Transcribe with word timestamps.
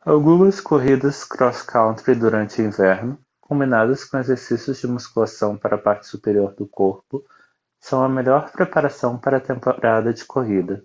algumas 0.00 0.58
corridas 0.58 1.22
cross 1.22 1.60
country 1.62 2.14
durante 2.14 2.62
o 2.62 2.64
inverno 2.64 3.20
combinadas 3.42 4.04
com 4.06 4.16
exercícios 4.16 4.80
de 4.80 4.86
musculação 4.86 5.54
para 5.58 5.76
a 5.76 5.78
parte 5.78 6.06
superior 6.06 6.54
do 6.54 6.66
corpo 6.66 7.22
são 7.78 8.02
a 8.02 8.08
melhor 8.08 8.50
preparação 8.50 9.18
para 9.20 9.36
a 9.36 9.40
temporada 9.48 10.14
de 10.14 10.24
corrida 10.24 10.82